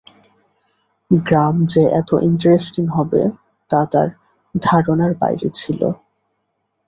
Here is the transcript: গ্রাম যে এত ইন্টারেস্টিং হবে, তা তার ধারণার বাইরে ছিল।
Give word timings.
গ্রাম 1.11 1.55
যে 1.65 1.83
এত 1.99 2.09
ইন্টারেস্টিং 2.29 2.85
হবে, 2.87 3.21
তা 3.69 3.79
তার 3.91 4.09
ধারণার 4.55 5.13
বাইরে 5.15 5.47
ছিল। 5.53 5.81